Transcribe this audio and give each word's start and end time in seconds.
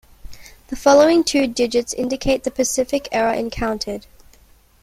The 0.69 0.75
following 0.75 1.23
two 1.23 1.45
digits 1.45 1.93
indicate 1.93 2.43
the 2.43 2.49
specific 2.49 3.07
error 3.11 3.33
encountered. 3.35 4.07